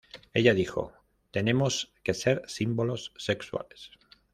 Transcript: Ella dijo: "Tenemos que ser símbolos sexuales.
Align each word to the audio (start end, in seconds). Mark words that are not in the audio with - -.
Ella 0.33 0.55
dijo: 0.55 0.93
"Tenemos 1.29 1.93
que 2.03 2.15
ser 2.15 2.41
símbolos 2.47 3.13
sexuales. 3.17 3.91